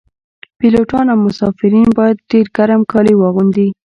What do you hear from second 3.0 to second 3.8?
واغوندي